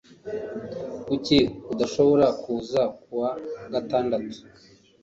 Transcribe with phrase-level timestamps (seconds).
[1.05, 1.39] Kuki
[1.73, 3.29] udashobora kuza kuwa
[3.73, 4.35] gatandatu